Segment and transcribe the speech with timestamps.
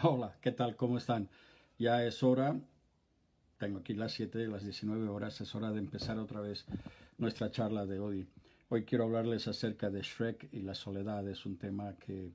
[0.02, 0.76] Hola, ¿qué tal?
[0.76, 1.28] ¿Cómo están?
[1.78, 2.58] Ya es hora,
[3.58, 6.64] tengo aquí las 7, las 19 horas, es hora de empezar otra vez
[7.18, 8.26] nuestra charla de hoy.
[8.70, 11.28] Hoy quiero hablarles acerca de Shrek y la soledad.
[11.28, 12.32] Es un tema que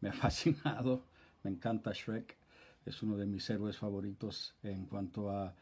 [0.00, 1.04] me ha fascinado,
[1.44, 2.36] me encanta Shrek,
[2.84, 5.54] es uno de mis héroes favoritos en cuanto a,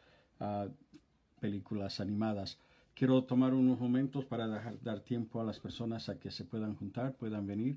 [1.40, 2.58] películas animadas.
[2.94, 4.46] Quiero tomar unos momentos para
[4.82, 7.76] dar tiempo a las personas a que se puedan juntar, puedan venir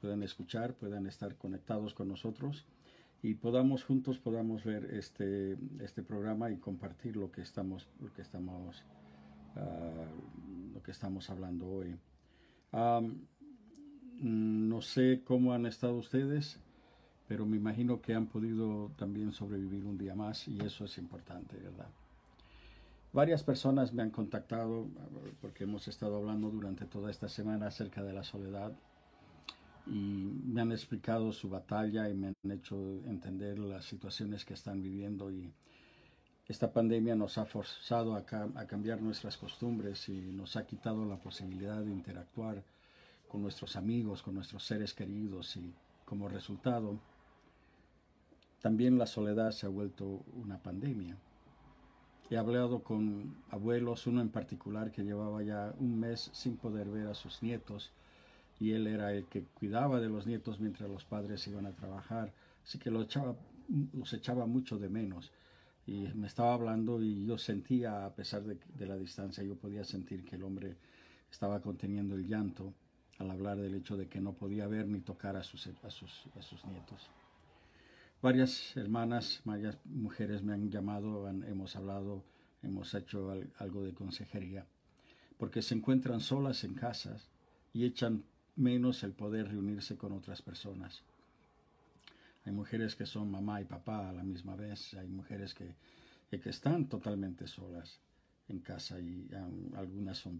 [0.00, 2.66] puedan escuchar, puedan estar conectados con nosotros
[3.24, 8.20] y podamos juntos podamos ver este, este programa y compartir lo que estamos, lo que
[8.20, 8.84] estamos,
[9.56, 10.04] ah,
[10.74, 11.96] lo que estamos hablando hoy.
[14.20, 16.60] no sé cómo han estado ustedes,
[17.26, 21.56] pero me imagino que han podido también sobrevivir un día más y eso es importante,
[21.56, 21.88] ¿verdad?
[23.14, 24.86] Varias personas me han contactado
[25.40, 28.76] porque hemos estado hablando durante toda esta semana acerca de la soledad
[29.86, 34.82] y me han explicado su batalla y me han hecho entender las situaciones que están
[34.82, 35.52] viviendo y
[36.46, 41.16] esta pandemia nos ha forzado a, a, cambiar nuestras costumbres y nos ha quitado la
[41.16, 42.62] posibilidad de interactuar
[43.28, 46.98] con nuestros amigos, con nuestros seres queridos y como resultado
[48.64, 51.18] también la soledad se ha vuelto una pandemia.
[52.30, 57.08] He hablado con abuelos, uno en particular que llevaba ya un mes sin poder ver
[57.08, 57.92] a sus nietos
[58.60, 62.32] y él era el que cuidaba de los nietos mientras los padres iban a trabajar,
[62.62, 63.36] así que los echaba,
[63.92, 65.32] los echaba mucho de menos.
[65.86, 69.84] Y me estaba hablando y yo sentía, a pesar de, de la distancia, yo podía
[69.84, 70.76] sentir que el hombre
[71.30, 72.72] estaba conteniendo el llanto
[73.18, 76.26] al hablar del hecho de que no podía ver ni tocar a sus, a sus,
[76.38, 77.10] a sus nietos.
[78.22, 82.24] Varias hermanas, varias mujeres me han llamado, hemos hablado,
[82.62, 84.66] hemos hecho algo de consejería,
[85.36, 87.28] porque se encuentran solas en casas
[87.72, 88.24] y echan
[88.56, 91.02] menos el poder reunirse con otras personas.
[92.44, 95.74] Hay mujeres que son mamá y papá a la misma vez, hay mujeres que,
[96.30, 98.00] que están totalmente solas
[98.48, 100.38] en casa y um, algunas son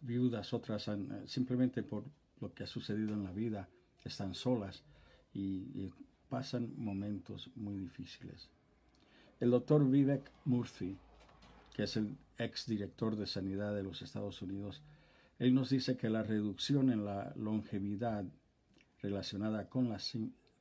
[0.00, 2.04] viudas, otras eh, simplemente por
[2.40, 3.68] lo que ha sucedido en la vida
[4.04, 4.82] están solas
[5.34, 5.92] y,
[6.28, 8.48] pasan momentos muy difíciles.
[9.38, 10.96] El doctor Vivek Murthy,
[11.72, 14.82] que es el ex director de Sanidad de los Estados Unidos,
[15.38, 18.24] él nos dice que la reducción en la longevidad
[19.02, 19.98] relacionada con la,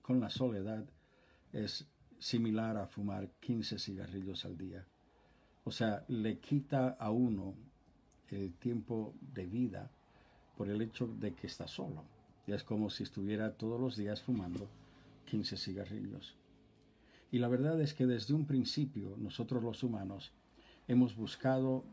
[0.02, 0.86] con la soledad
[1.54, 1.88] es
[2.20, 4.86] similar a fumar 15 cigarrillos al día.
[5.64, 7.56] O sea, le quita a uno
[8.30, 9.90] el tiempo de vida
[10.58, 12.04] por el hecho de que está solo.
[12.48, 14.68] Y es como si estuviera todos los días fumando
[15.26, 16.36] 15 cigarrillos.
[17.32, 20.32] Y la verdad es que desde un principio nosotros los humanos
[20.88, 21.84] hemos buscado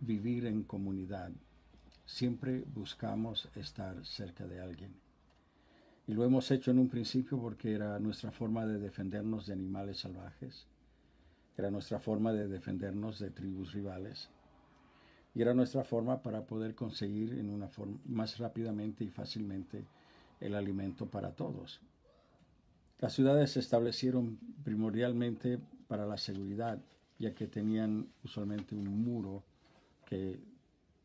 [0.00, 1.32] vivir en comunidad,
[2.12, 4.92] siempre buscamos estar cerca de alguien.
[6.06, 10.00] Y lo hemos hecho en un principio porque era nuestra forma de defendernos de animales
[10.00, 10.66] salvajes,
[11.56, 14.28] era nuestra forma de defendernos de tribus rivales,
[15.34, 19.86] y era nuestra forma para poder conseguir en una forma más rápidamente y fácilmente
[20.38, 21.80] el alimento para todos.
[22.98, 25.58] Las ciudades se establecieron primordialmente
[25.88, 26.78] para la seguridad,
[27.18, 29.44] ya que tenían usualmente un muro
[30.04, 30.51] que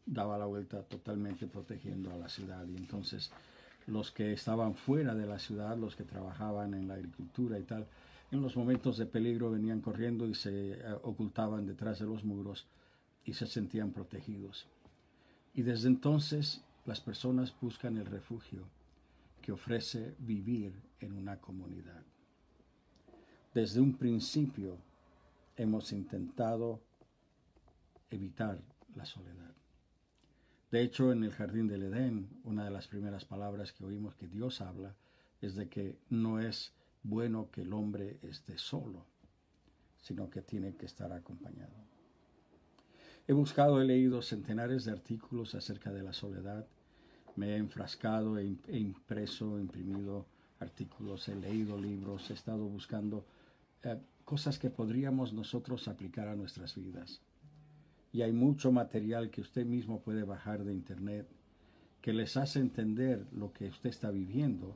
[0.08, 2.66] daba la vuelta totalmente protegiendo a la ciudad.
[2.68, 3.30] Y entonces
[3.86, 7.86] los que estaban fuera de la ciudad, los que trabajaban en la agricultura y tal,
[8.32, 12.66] en los momentos de peligro venían corriendo y se eh, ocultaban detrás de los muros
[13.26, 14.66] y se sentían protegidos.
[15.54, 18.64] Y desde entonces las personas buscan el refugio
[19.42, 22.04] que ofrece vivir en una comunidad.
[23.54, 24.78] Desde un principio
[25.56, 26.82] hemos intentado
[28.10, 28.60] evitar
[28.96, 29.57] la soledad.
[30.72, 34.28] De hecho, en el jardín del Edén, una de las primeras palabras que oímos que
[34.28, 34.96] Dios habla
[35.40, 36.74] es de que no es
[37.04, 39.06] bueno que el hombre esté solo,
[40.02, 41.74] sino que tiene que estar acompañado.
[43.28, 46.68] He buscado, he leído centenares de artículos acerca de la soledad,
[47.38, 50.26] me he enfrascado, he impreso, he imprimido
[50.60, 53.26] artículos, he leído libros, he estado buscando
[53.84, 57.22] eh, cosas que podríamos nosotros aplicar a nuestras vidas
[58.12, 61.28] y hay mucho material que usted mismo puede bajar de internet
[62.02, 64.76] que les hace entender lo que usted está viviendo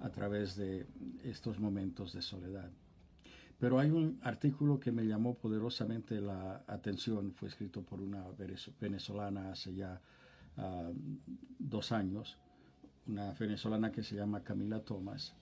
[0.00, 0.86] a través de
[1.24, 2.70] estos momentos de soledad.
[3.58, 8.24] Pero hay un artículo que me llamó poderosamente la atención, fue escrito por una
[8.80, 10.00] venezolana hace ya
[10.56, 10.90] ah,
[11.58, 12.38] dos años,
[13.06, 15.34] una venezolana que se llama Camila Thomas,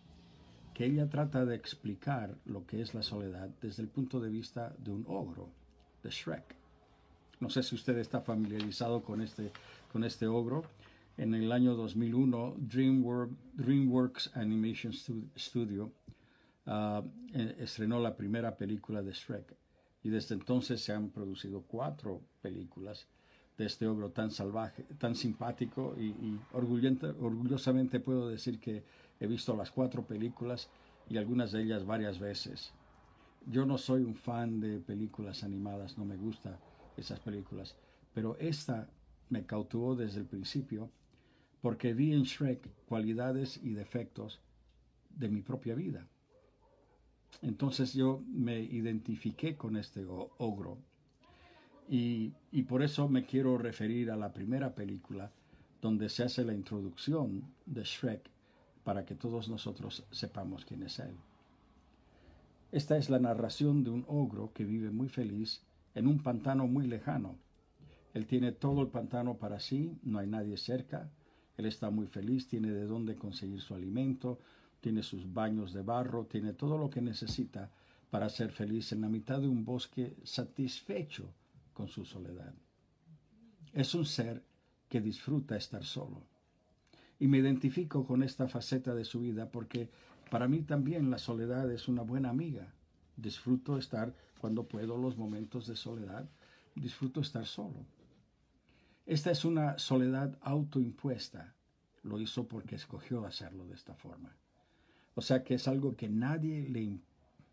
[0.74, 4.74] que ella trata de explicar lo que es la soledad desde el punto de vista
[4.78, 5.52] de un ogro,
[6.02, 6.57] de Shrek.
[7.40, 9.52] No sé si usted está familiarizado con este,
[9.92, 10.64] con este ogro.
[11.16, 14.92] En el año 2001, DreamWorks, DreamWorks Animation
[15.36, 15.92] Studio
[16.66, 17.02] ah,
[17.32, 19.56] eh, estrenó la primera película de Shrek.
[20.02, 23.06] Y desde entonces se han producido cuatro películas
[23.56, 28.84] de este ogro tan salvaje, tan simpático y, y orgullosamente puedo decir que
[29.18, 30.68] he visto las cuatro películas
[31.08, 32.72] y algunas de ellas varias veces.
[33.46, 36.56] Yo no soy un fan de películas animadas, no me gustan
[36.98, 37.76] esas películas,
[38.14, 38.88] pero esta
[39.30, 40.90] me cautivó desde el principio
[41.60, 44.40] porque vi en Shrek cualidades y defectos
[45.10, 46.06] de mi propia vida.
[47.42, 50.78] Entonces yo me identifiqué con este ogro
[51.88, 55.32] y, y, por eso me quiero referir a la primera película
[55.80, 58.30] donde se hace la introducción de Shrek
[58.84, 61.16] para que todos nosotros sepamos quién es él.
[62.72, 65.62] Esta es la narración de un ogro que vive muy feliz
[65.94, 67.38] en un pantano muy lejano.
[68.14, 71.10] Él tiene todo el pantano para sí, no hay nadie cerca,
[71.56, 74.38] él está muy feliz, tiene de dónde conseguir su alimento,
[74.80, 77.70] tiene sus baños de barro, tiene todo lo que necesita
[78.10, 81.34] para ser feliz en la mitad de un bosque satisfecho
[81.72, 82.54] con su soledad.
[83.72, 84.42] Es un ser
[84.88, 86.22] que disfruta estar solo.
[87.18, 89.90] Y me identifico con esta faceta de su vida porque
[90.30, 92.72] para mí también la soledad es una buena amiga.
[93.16, 96.28] Disfruto estar cuando puedo los momentos de soledad,
[96.74, 97.84] disfruto estar solo.
[99.06, 101.54] Esta es una soledad autoimpuesta.
[102.02, 104.36] Lo hizo porque escogió hacerlo de esta forma.
[105.14, 106.98] O sea que es algo que nadie le,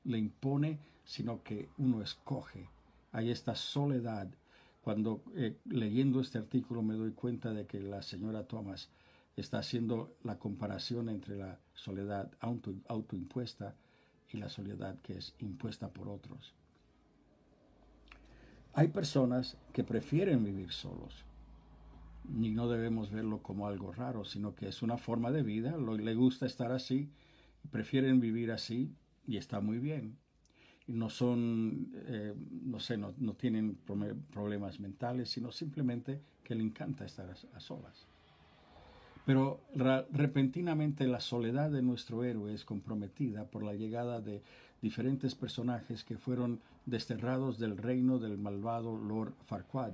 [0.03, 2.69] le impone, sino que uno escoge
[3.15, 4.27] hay esta soledad.
[4.81, 8.89] Cuando eh, leyendo este artículo me doy cuenta de que la señora Thomas
[9.37, 13.73] está haciendo la comparación entre la soledad auto, autoimpuesta
[14.33, 16.53] y la soledad que es impuesta por otros.
[18.77, 21.24] Hay personas que prefieren vivir solos.
[22.42, 26.16] Y no debemos verlo como algo raro, sino que es una forma de vida, le
[26.16, 27.10] gusta estar así,
[27.72, 28.92] prefieren vivir así
[29.25, 30.18] y está muy bien.
[30.88, 32.33] No son, eh,
[32.63, 33.77] no sé, no, tienen
[34.31, 38.07] problemas mentales, sino simplemente que le encanta estar a, solas.
[39.25, 39.62] Pero
[40.12, 44.44] repentinamente la soledad de nuestro héroe es comprometida por la llegada de
[44.81, 49.93] diferentes personajes que fueron desterrados del reino del malvado Lord Farquaad.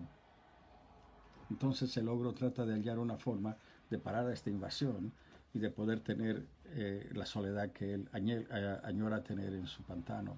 [1.50, 3.58] Entonces el ogro trata de hallar una forma
[3.90, 5.12] de parar a esta invasión
[5.54, 8.10] y de poder tener eh, la soledad que él
[8.84, 10.38] añora tener en su pantano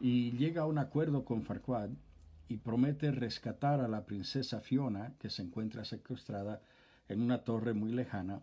[0.00, 1.90] y llega a un acuerdo con Farquaad
[2.48, 6.60] y promete rescatar a la princesa Fiona, que se encuentra secuestrada
[7.08, 8.42] en una torre muy lejana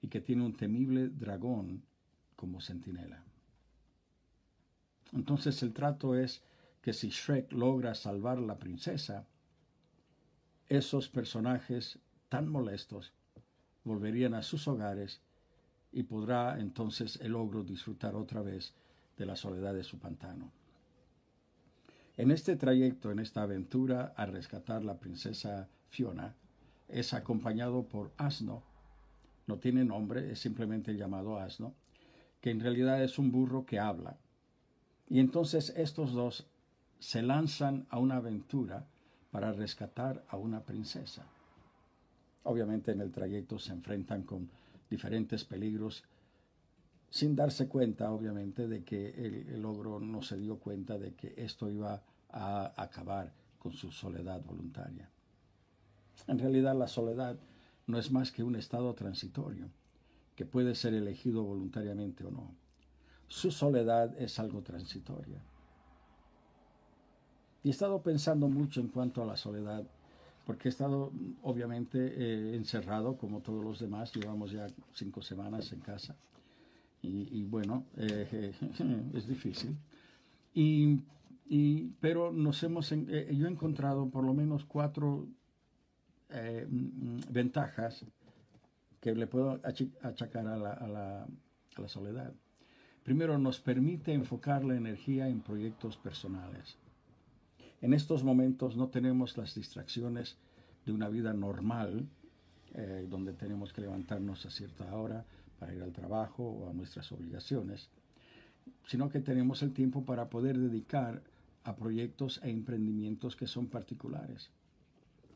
[0.00, 1.82] y que tiene un temible dragón
[2.34, 3.22] como centinela.
[5.12, 6.42] Entonces el trato es
[6.82, 9.26] que si Shrek logra salvar a la princesa,
[10.68, 11.98] esos personajes
[12.28, 13.12] tan molestos
[13.84, 15.20] volverían a sus hogares
[15.92, 18.74] y podrá entonces el ogro disfrutar otra vez
[19.16, 20.50] de la soledad de su pantano.
[22.16, 26.34] En este trayecto, en esta aventura a rescatar la princesa Fiona,
[26.88, 28.62] es acompañado por Asno.
[29.46, 31.74] No tiene nombre, es simplemente llamado Asno,
[32.40, 34.16] que en realidad es un burro que habla.
[35.08, 36.46] Y entonces estos dos
[36.98, 38.86] se lanzan a una aventura
[39.30, 41.24] para rescatar a una princesa.
[42.44, 44.48] Obviamente en el trayecto se enfrentan con
[44.88, 46.04] diferentes peligros,
[47.10, 51.34] sin darse cuenta, obviamente, de que el, el ogro no se dio cuenta de que
[51.36, 55.08] esto iba a acabar con su soledad voluntaria.
[56.26, 57.36] En realidad la soledad
[57.86, 59.68] no es más que un estado transitorio
[60.34, 62.65] que puede ser elegido voluntariamente o no.
[63.28, 65.36] Su soledad es algo transitorio.
[67.62, 69.84] Y he estado pensando mucho en cuanto a la soledad,
[70.44, 71.10] porque he estado
[71.42, 76.16] obviamente eh, encerrado como todos los demás, llevamos ya cinco semanas en casa.
[77.02, 78.52] Y, bueno, eh,
[79.14, 79.76] es difícil.
[80.54, 80.98] Y
[81.48, 85.28] y, pero nos hemos, eh, yo he encontrado por lo menos cuatro
[86.30, 88.04] mm, ventajas
[89.00, 89.60] que le puedo
[90.02, 92.32] achacar a la, a, la, a la soledad.
[93.06, 96.76] Primero, nos permite enfocar la energía en proyectos personales.
[97.80, 100.36] En estos momentos no tenemos las distracciones
[100.84, 102.08] de una vida normal,
[102.74, 105.24] eh, donde tenemos que levantarnos a cierta hora
[105.60, 107.88] para ir al trabajo o a nuestras obligaciones,
[108.88, 111.22] sino que tenemos el tiempo para poder dedicar
[111.62, 114.50] a proyectos e emprendimientos que son particulares.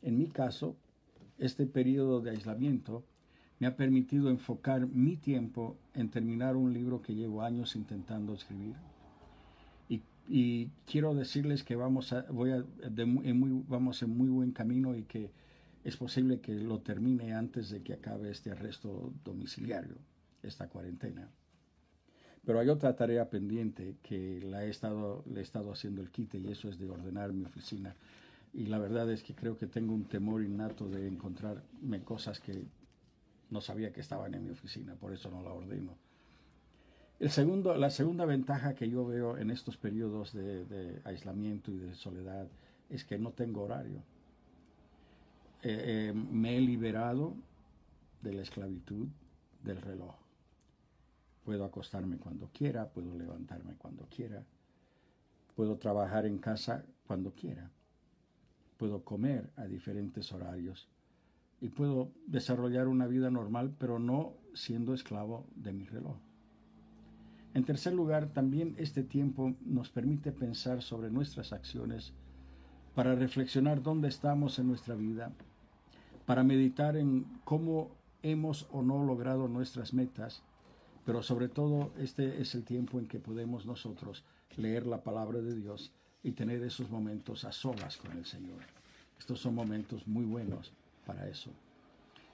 [0.03, 0.75] En mi caso,
[1.39, 3.05] este periodo de aislamiento
[3.61, 8.75] me ha permitido enfocar mi tiempo en terminar un libro que llevo años intentando escribir.
[10.33, 15.02] Y, quiero decirles que vamos, voy a, en muy, vamos en muy buen camino y
[15.02, 15.33] que
[15.83, 19.97] es posible que lo termine antes de que acabe este arresto domiciliario,
[20.45, 21.29] esta cuarentena.
[22.45, 26.38] Pero hay otra tarea pendiente que la he estado, le he estado haciendo el quite
[26.38, 27.97] y eso es de ordenar mi oficina.
[28.55, 32.67] Y la verdad es que creo que tengo un temor innato de encontrarme cosas que
[33.50, 35.97] no sabía que estaban en mi oficina, por eso no la ordeno.
[37.19, 41.95] El segundo, la segunda ventaja que yo veo en estos periodos de, aislamiento y de
[41.95, 42.49] soledad
[42.88, 44.02] es que no tengo horario.
[45.62, 47.35] Eh, eh, me he liberado
[48.23, 49.09] de la esclavitud
[49.62, 50.14] del reloj.
[51.45, 54.42] Puedo acostarme cuando quiera, puedo levantarme cuando quiera,
[55.54, 57.71] puedo trabajar en casa cuando quiera,
[58.78, 60.88] puedo comer a diferentes horarios
[61.61, 66.17] y puedo desarrollar una vida normal, pero no siendo esclavo de mi reloj.
[67.52, 72.12] En tercer lugar, también este tiempo nos permite pensar sobre nuestras acciones
[72.95, 75.33] para reflexionar dónde estamos en nuestra vida,
[76.26, 77.90] para meditar en cómo
[78.23, 80.43] hemos o no logrado nuestras metas,
[81.05, 84.25] pero sobre todo este es el tiempo en que podemos nosotros
[84.57, 88.61] leer la palabra de Dios y tener esos momentos a solas con el Señor.
[89.19, 90.73] Estos son momentos muy buenos
[91.07, 91.50] para eso.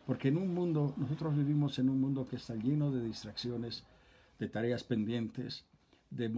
[0.06, 3.84] Porque en un mundo, nosotros vivimos en un mundo que está lleno de distracciones,
[4.38, 5.64] de tareas pendientes,
[6.10, 6.28] de,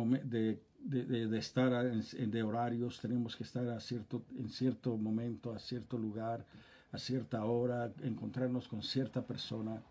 [0.80, 5.98] de, estar en, de horarios, tenemos que estar a cierto, en cierto momento, a cierto
[5.98, 6.46] lugar,
[6.92, 9.82] a cierta hora, encontrarnos con cierta persona.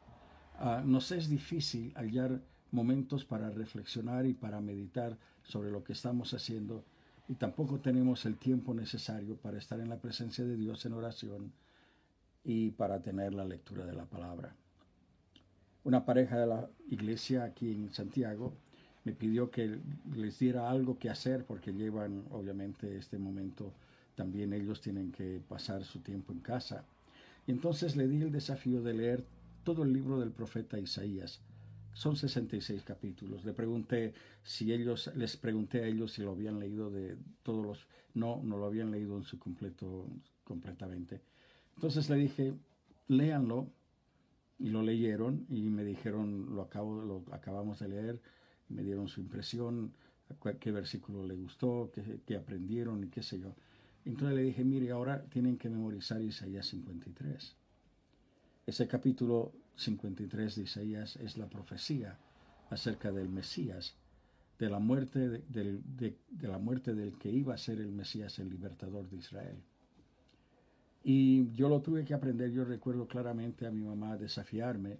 [0.55, 2.41] Ah, nos es difícil hallar
[2.71, 6.83] momentos para reflexionar y para meditar sobre lo que estamos haciendo
[7.29, 11.51] y tampoco tenemos el tiempo necesario para estar en la presencia de Dios en oración
[12.47, 14.55] y para tener la lectura de la palabra.
[15.83, 18.53] Una pareja de la iglesia aquí en Santiago
[19.03, 19.77] me pidió que
[20.15, 23.73] les diera algo que hacer porque llevan obviamente este momento,
[24.15, 26.85] también ellos tienen que pasar su tiempo en casa.
[27.45, 29.25] Y entonces le di el desafío de leer
[29.65, 31.41] todo el libro del profeta Isaías.
[31.91, 33.43] Son 66 capítulos.
[33.43, 37.87] Le pregunté si ellos, les pregunté a ellos si lo habían leído de todos los,
[38.13, 40.07] no, no lo habían leído en su completo,
[40.45, 41.19] completamente.
[41.77, 42.55] Entonces le dije,
[43.07, 43.69] léanlo,
[44.57, 48.19] y lo leyeron y me dijeron, lo, acabo, lo acabamos de leer,
[48.69, 49.93] me dieron su impresión,
[50.59, 51.91] qué versículo le gustó,
[52.25, 53.53] qué, aprendieron y qué sé yo.
[54.05, 57.55] Entonces le dije, mire, ahora tienen que memorizar Isaías 53.
[58.65, 62.17] Ese capítulo 53 de Isaías es la profecía
[62.71, 63.95] acerca del Mesías,
[64.57, 69.07] de la muerte, de la muerte del que iba a ser el Mesías, el libertador
[69.07, 69.61] de Israel.
[71.09, 74.99] Y yo lo tuve que aprender, yo recuerdo claramente a mi mamá desafiarme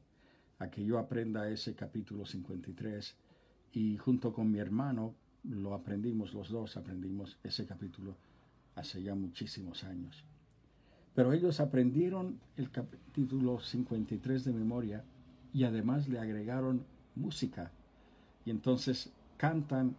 [0.57, 3.13] a que yo aprenda ese capítulo 53
[3.73, 8.15] y junto con mi hermano lo aprendimos, los dos aprendimos ese capítulo
[8.75, 10.23] hace ya muchísimos años.
[11.13, 15.03] Pero ellos aprendieron el capítulo 53 de memoria
[15.51, 16.85] y además le agregaron
[17.15, 17.69] música.
[18.45, 19.97] Y entonces cantan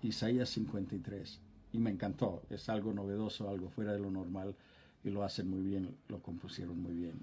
[0.00, 1.40] Isaías 53.
[1.72, 4.54] Y me encantó, es algo novedoso, algo fuera de lo normal
[5.04, 7.18] y lo hacen muy bien, lo compusieron muy bien.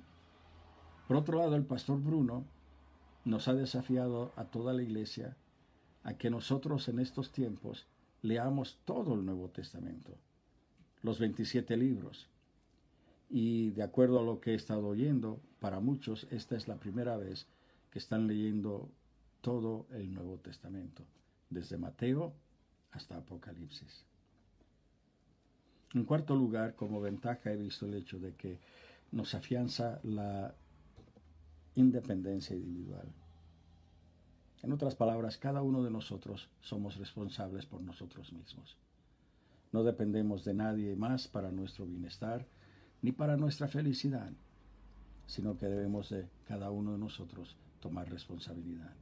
[1.07, 2.45] Por otro lado, el pastor Bruno
[3.25, 5.35] nos ha desafiado a toda la iglesia
[6.03, 7.87] a que nosotros en estos tiempos
[8.21, 10.15] leamos todo el Nuevo Testamento,
[11.01, 12.27] los 27 libros.
[13.29, 17.17] Y de acuerdo a lo que he estado oyendo, para muchos esta es la primera
[17.17, 17.47] vez
[17.91, 18.89] que están leyendo
[19.41, 21.03] todo el Nuevo Testamento,
[21.49, 22.33] desde Mateo
[22.91, 24.05] hasta Apocalipsis.
[25.95, 28.59] En cuarto lugar, como ventaja he visto el hecho de que
[29.13, 30.53] nos afianza la
[31.75, 33.07] independencia individual.
[34.61, 38.75] En otras palabras, cada uno de nosotros somos responsables por nosotros mismos.
[39.71, 42.45] No dependemos de nadie más para nuestro bienestar
[43.01, 44.33] ni para nuestra felicidad,
[45.27, 48.93] sino que debemos de cada uno de nosotros tomar responsabilidad.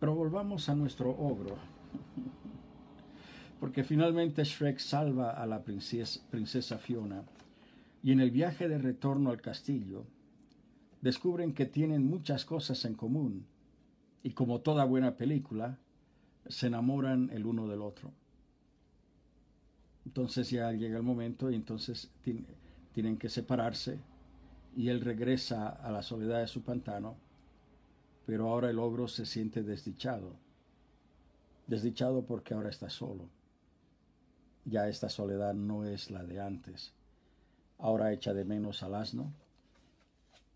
[0.00, 1.56] Pero volvamos a nuestro ogro.
[3.60, 7.22] porque finalmente Shrek salva a la princesa, Fiona
[8.02, 10.04] y en el viaje de retorno al castillo
[11.00, 13.46] descubren que tienen muchas cosas en común
[14.22, 15.78] y como toda buena película
[16.46, 18.10] se enamoran el uno del otro.
[20.04, 22.10] Entonces ya llega el momento y entonces
[22.92, 23.98] tienen que separarse
[24.76, 27.16] y él regresa a la soledad de su pantano,
[28.26, 30.36] pero ahora el ogro se siente desdichado,
[31.66, 33.28] desdichado porque ahora está solo.
[34.64, 36.92] Ya esta soledad no es la de antes.
[37.78, 39.32] Ahora echa de menos al asno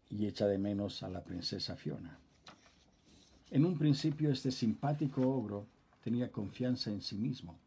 [0.08, 2.18] y echa de menos a la princesa Fiona.
[3.50, 5.66] En un principio este simpático ogro
[6.02, 7.58] tenía confianza en sí mismo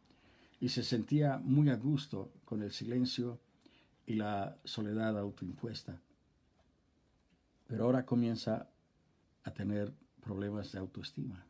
[0.60, 3.40] y se sentía muy a gusto con el silencio
[4.06, 6.00] y la soledad autoimpuesta.
[7.68, 8.68] Pero ahora comienza
[9.44, 11.46] a tener problemas de autoestima.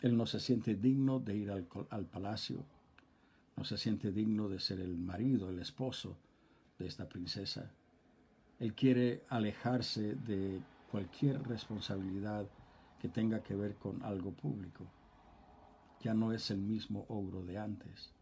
[0.00, 2.64] Él no se siente digno de ir al, al palacio,
[3.56, 6.18] no se siente digno de ser el marido, el esposo
[6.78, 7.70] de esta princesa.
[8.58, 10.60] Él quiere alejarse de
[10.90, 12.46] cualquier responsabilidad
[13.00, 14.86] que tenga que ver con algo público.
[16.02, 18.12] Ya no es el mismo ogro de antes.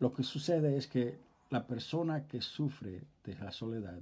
[0.00, 1.18] Lo que sucede es que
[1.50, 4.00] la persona que sufre de la soledad,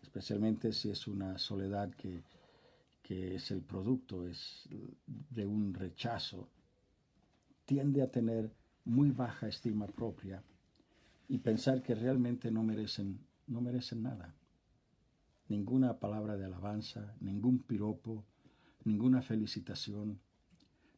[0.00, 2.22] especialmente si es una soledad que,
[3.02, 4.68] que es el producto es
[5.06, 6.48] de un rechazo,
[7.64, 8.52] tiende a tener
[8.84, 10.42] muy baja estima propia
[11.28, 14.34] y pensar que realmente no merecen, no merecen nada.
[15.48, 18.24] Ninguna palabra de alabanza, ningún piropo,
[18.84, 20.18] ninguna felicitación.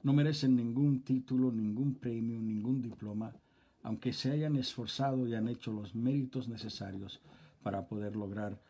[0.02, 3.34] No merecen ningún título, ningún premio, ningún diploma,
[3.82, 7.20] aunque se hayan esforzado y han hecho los méritos necesarios
[7.62, 8.60] para poder lograr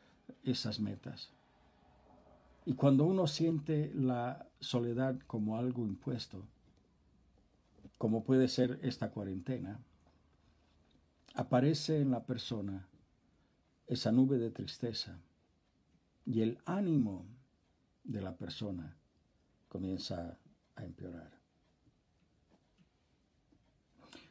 [0.42, 1.32] esas metas.
[2.66, 6.46] Y cuando uno siente la soledad como algo impuesto,
[8.04, 9.80] como puede ser esta cuarentena,
[11.32, 12.86] aparece en la persona
[13.86, 15.18] esa nube de tristeza
[16.26, 17.24] y el ánimo
[18.02, 18.94] de la persona
[19.70, 20.36] comienza
[20.76, 21.30] a empeorar.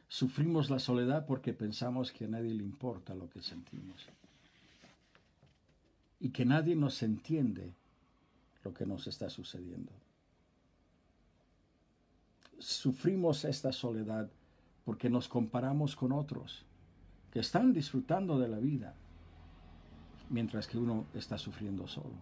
[0.06, 4.06] Sufrimos la soledad porque pensamos que a nadie le importa lo que sentimos
[6.20, 7.74] y que nadie nos entiende
[8.62, 10.03] lo que nos está sucediendo
[12.64, 14.30] sufrimos esta soledad
[14.84, 16.64] porque nos comparamos con otros
[17.30, 18.94] que están disfrutando de la vida
[20.30, 22.14] mientras que uno está sufriendo solo.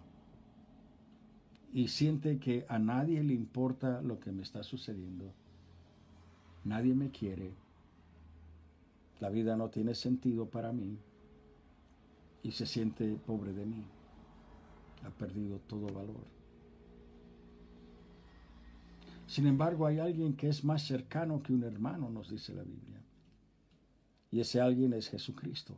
[1.73, 5.33] Y siente que a nadie le importa lo que me está sucediendo.
[6.65, 7.55] Nadie me quiere.
[9.21, 10.99] La vida no tiene sentido para mí.
[12.43, 13.85] Y se siente pobre de mí.
[15.07, 16.42] Ha perdido todo valor.
[19.27, 23.01] Sin embargo, hay alguien que es más cercano que un hermano, nos dice la Biblia.
[24.31, 25.77] Y ese alguien es Jesucristo,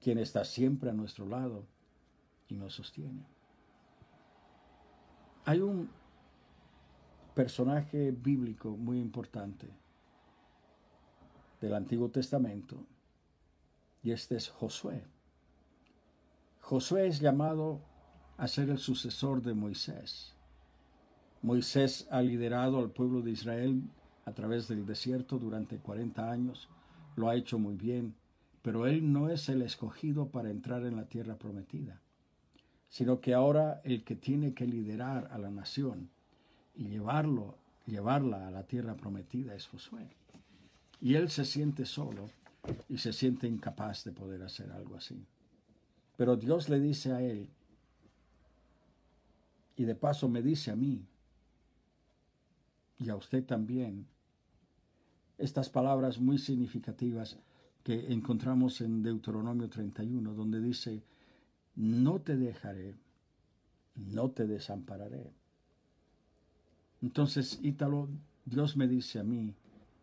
[0.00, 1.64] quien está siempre a nuestro lado
[2.48, 3.24] y nos sostiene.
[5.44, 5.88] Hay un
[7.34, 9.68] personaje bíblico muy importante
[11.60, 12.84] del Antiguo Testamento
[14.02, 15.04] y este es Josué.
[16.60, 17.80] Josué es llamado
[18.36, 20.34] a ser el sucesor de Moisés.
[21.42, 23.82] Moisés ha liderado al pueblo de Israel
[24.24, 26.68] a través del desierto durante 40 años,
[27.16, 28.14] lo ha hecho muy bien,
[28.62, 32.00] pero él no es el escogido para entrar en la tierra prometida,
[32.88, 36.08] sino que ahora el que tiene que liderar a la nación
[36.76, 40.08] y llevarlo, llevarla a la tierra prometida es Josué.
[41.00, 42.30] Y él se siente solo
[42.88, 45.26] y se siente incapaz de poder hacer algo así.
[46.16, 47.48] Pero Dios le dice a él,
[49.76, 51.04] y de paso me dice a mí,
[52.98, 54.06] y a usted también
[55.38, 57.38] estas palabras muy significativas
[57.82, 61.02] que encontramos en Deuteronomio 31, donde dice,
[61.74, 62.94] no te dejaré,
[63.96, 65.32] no te desampararé.
[67.00, 68.08] Entonces, Ítalo,
[68.44, 69.54] Dios me dice a mí,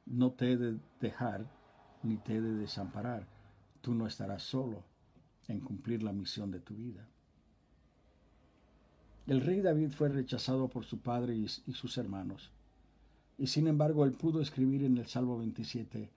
[0.06, 1.50] no te he de dejar
[2.04, 3.28] ni te he de desamparar.
[3.82, 4.84] Tú no estarás solo
[5.48, 7.08] en cumplir la misión de tu vida.
[9.26, 12.52] El rey David fue rechazado por su padre y, y sus hermanos.
[13.40, 16.10] Y sin embargo, él pudo escribir en el Salmo 27,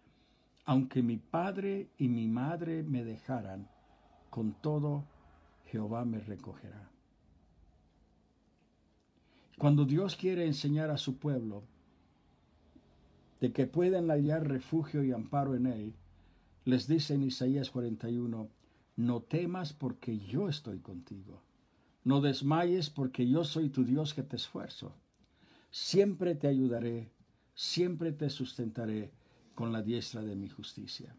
[0.65, 3.69] aunque mi padre y mi madre me dejaran,
[4.29, 5.05] con todo
[5.67, 6.91] Jehová me recogerá.
[9.57, 11.63] Cuando Dios quiere enseñar a su pueblo
[13.41, 15.95] de que pueden hallar refugio y amparo en Él,
[16.65, 18.49] les dice en Isaías 41,
[18.97, 21.41] no temas porque yo estoy contigo,
[22.03, 24.93] no desmayes porque yo soy tu Dios que te esfuerzo
[25.73, 27.11] siempre te ayudaré,
[27.55, 29.11] siempre te sustentaré
[29.55, 31.17] con la diestra de mi justicia.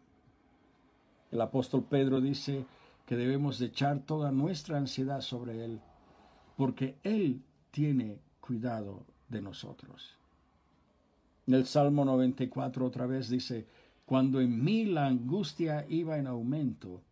[1.30, 2.64] El apóstol Pedro dice
[3.04, 5.80] que debemos de echar toda nuestra ansiedad sobre Él,
[6.56, 10.16] porque Él tiene cuidado de nosotros.
[11.46, 13.66] En el Salmo 94 otra vez dice,
[14.06, 17.02] cuando en mí la angustia iba en aumento,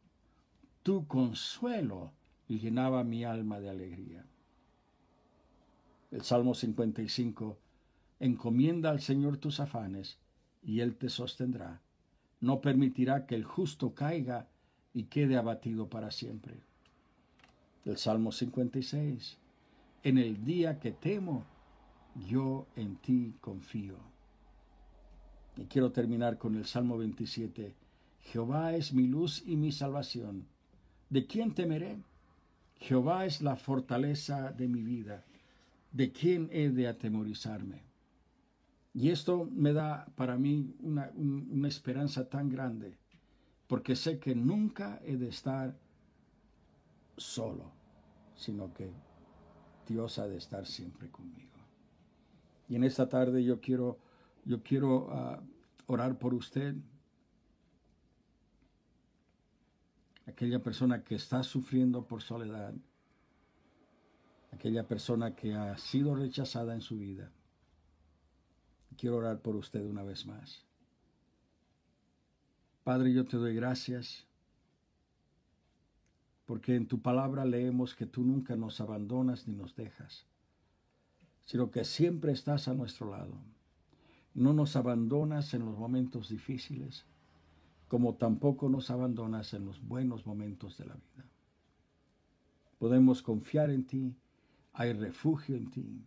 [0.83, 2.12] tu consuelo
[2.59, 4.24] llenaba mi alma de alegría.
[6.12, 7.57] El Salmo 55,
[8.20, 10.18] encomienda al Señor tus afanes
[10.62, 11.81] y Él te sostendrá.
[12.38, 14.46] No permitirá que el justo caiga
[14.92, 16.61] y quede abatido para siempre.
[17.87, 19.38] El Salmo 56,
[20.03, 21.44] en el día que temo,
[22.29, 23.96] yo en ti confío.
[25.57, 27.75] Y quiero terminar con el Salmo 27.
[28.20, 30.44] Jehová es mi luz y mi salvación.
[31.09, 31.96] ¿De quién temeré?
[32.81, 35.25] Jehová es la fortaleza de mi vida
[35.92, 37.83] ¿De quién he de atemorizarme?
[38.94, 42.96] Y esto me da para mí una, una esperanza tan grande,
[43.66, 45.78] porque sé que nunca he de estar
[47.16, 47.72] solo,
[48.35, 48.90] sino que
[49.87, 51.52] Dios ha de estar siempre conmigo.
[52.68, 53.98] Y en esta tarde yo quiero,
[54.44, 55.42] yo quiero ah,
[55.87, 56.74] orar por usted.
[60.26, 62.72] Aquella persona que está sufriendo por soledad.
[64.53, 67.31] Aquella persona que ha sido rechazada en su vida.
[68.97, 70.65] Quiero orar por usted una vez más.
[72.85, 74.27] Padre, yo te doy gracias
[76.47, 80.27] porque en tu palabra leemos que tú nunca nos abandonas ni nos dejas,
[81.47, 83.35] sino que siempre estás a nuestro lado.
[84.35, 87.05] No nos abandonas en los momentos difíciles,
[87.88, 91.25] como tampoco nos abandonas en los buenos momentos de la vida.
[92.79, 94.15] Podemos confiar en ti,
[94.73, 96.05] hay refugio en ti,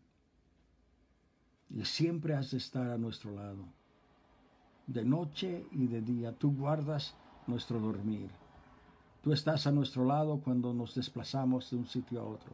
[1.69, 3.65] y siempre has de estar a nuestro lado.
[4.87, 7.15] De noche y de día tú guardas
[7.47, 8.29] nuestro dormir
[9.25, 12.51] Tú estás a nuestro lado cuando nos desplazamos de un sitio a otro.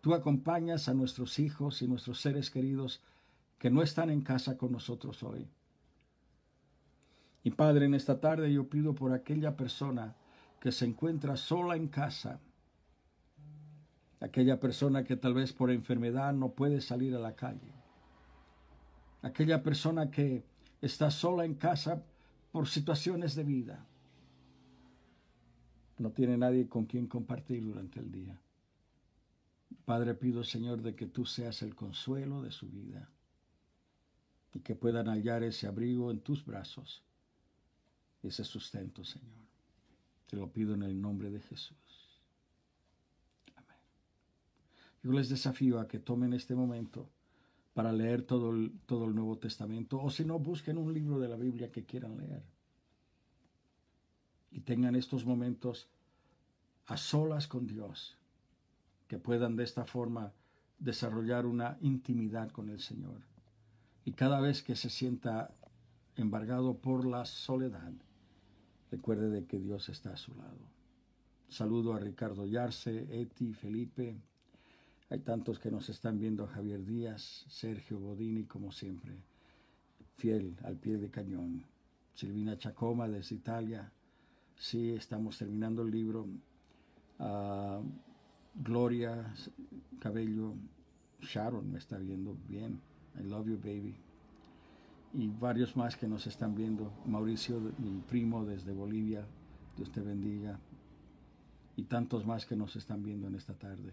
[0.00, 3.02] Tú acompañas a nuestros hijos y nuestros seres queridos
[3.58, 5.46] que no están en casa con nosotros hoy.
[7.44, 10.16] Y Padre, en esta tarde yo pido por aquella persona
[10.58, 12.40] que se encuentra sola en casa,
[14.22, 17.72] aquella persona que tal vez por enfermedad no puede salir a la calle,
[19.20, 20.44] aquella persona que
[20.80, 22.04] está sola en casa
[22.52, 23.86] por situaciones de vida
[25.98, 28.38] no tiene nadie con quien compartir durante el día.
[29.84, 33.08] Padre, pido, Señor, de que tú seas el consuelo de su vida
[34.52, 37.02] y que puedan hallar ese abrigo en tus brazos,
[38.22, 39.46] ese sustento, Señor.
[40.28, 41.91] Te lo pido en el nombre de Jesús.
[45.02, 47.10] Yo les desafío a que tomen este momento
[47.74, 51.28] para leer todo el, todo el Nuevo Testamento, o si no, busquen un libro de
[51.28, 52.42] la Biblia que quieran leer
[54.52, 55.88] y tengan estos momentos
[56.86, 58.18] a solas con Dios,
[59.08, 60.32] que puedan de esta forma
[60.78, 63.22] desarrollar una intimidad con el Señor.
[64.04, 65.54] Y cada vez que se sienta
[66.16, 67.92] embargado por la soledad,
[68.90, 70.58] recuerde de que Dios está a su lado.
[71.48, 74.20] Saludo a Ricardo Yarce, Eti, Felipe.
[75.12, 79.12] Hay tantos que nos están viendo, Javier Díaz, Sergio Bodini, como siempre,
[80.16, 81.66] fiel al pie de cañón.
[82.14, 83.92] Silvina Chacoma desde Italia,
[84.56, 86.26] Sí, estamos terminando el libro.
[87.18, 87.82] Ah,
[88.54, 89.34] Gloria
[89.98, 90.54] Cabello,
[91.20, 92.80] Sharon me está viendo bien.
[93.20, 93.94] I love you, baby.
[95.12, 96.90] Y varios más que nos están viendo.
[97.04, 99.26] Mauricio, mi primo desde Bolivia,
[99.76, 100.58] Dios te bendiga.
[101.76, 103.92] Y tantos más que nos están viendo en esta tarde.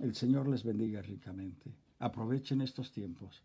[0.00, 1.74] El Señor les bendiga ricamente.
[1.98, 3.42] Aprovechen estos tiempos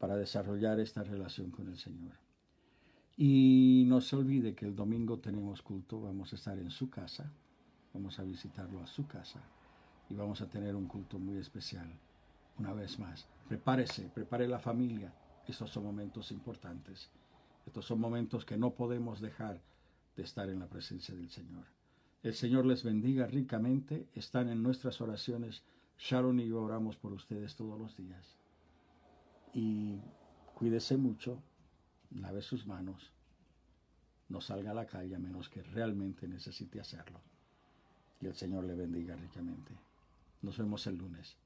[0.00, 2.16] para desarrollar esta relación con el Señor.
[3.16, 7.32] Y no se olvide que el domingo tenemos culto, vamos a estar en su casa,
[7.94, 9.40] vamos a visitarlo a su casa
[10.10, 11.88] y vamos a tener un culto muy especial.
[12.58, 15.14] Una vez más, prepárese, prepare la familia.
[15.46, 17.08] Estos son momentos importantes.
[17.64, 19.60] Estos son momentos que no podemos dejar
[20.16, 21.77] de estar en la presencia del Señor.
[22.22, 24.08] El Señor les bendiga ricamente.
[24.14, 25.62] Están en nuestras oraciones.
[25.98, 28.36] Sharon y yo oramos por ustedes todos los días.
[29.54, 29.98] Y
[30.54, 31.42] cuídese mucho
[32.10, 33.12] lave sus manos,
[34.28, 37.20] no salga a la calle a menos que realmente necesite hacerlo.
[38.20, 39.72] Y el Señor le bendiga ricamente.
[40.42, 41.36] Nos vemos el lunes.